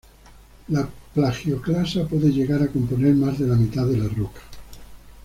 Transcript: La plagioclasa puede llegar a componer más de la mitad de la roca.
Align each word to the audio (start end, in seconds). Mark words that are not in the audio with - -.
La 0.69 0.89
plagioclasa 1.13 2.07
puede 2.07 2.31
llegar 2.31 2.63
a 2.63 2.69
componer 2.71 3.13
más 3.13 3.37
de 3.37 3.45
la 3.45 3.55
mitad 3.55 3.85
de 3.85 3.97
la 3.97 4.07
roca. 4.07 4.41